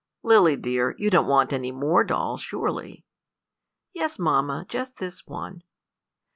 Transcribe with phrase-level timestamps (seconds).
[0.23, 3.05] "Lily dear, you don't want any more dolls, surely."
[3.93, 5.61] "Yes, mamma, just this one."